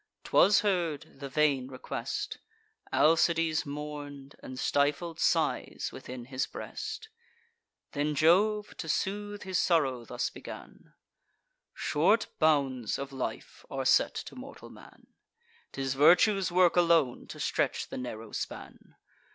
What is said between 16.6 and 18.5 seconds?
alone to stretch the narrow